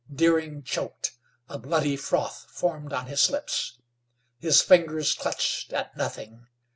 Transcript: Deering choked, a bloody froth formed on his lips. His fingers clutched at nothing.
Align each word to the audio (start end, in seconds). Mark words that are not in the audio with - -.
Deering 0.11 0.63
choked, 0.63 1.11
a 1.47 1.59
bloody 1.59 1.95
froth 1.95 2.47
formed 2.49 2.91
on 2.91 3.05
his 3.05 3.29
lips. 3.29 3.77
His 4.39 4.59
fingers 4.63 5.13
clutched 5.13 5.73
at 5.73 5.95
nothing. 5.95 6.47